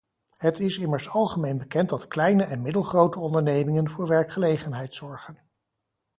[0.37, 5.37] Het is immers algemeen bekend dat kleine en middelgrote ondernemingen voor werkgelegenheid zorgen.